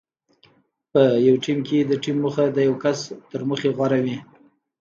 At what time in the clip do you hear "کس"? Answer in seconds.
2.83-2.99